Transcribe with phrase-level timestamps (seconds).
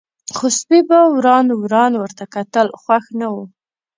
[0.35, 3.35] خو سپي په وران وران ورته کتل، خوښ نه و.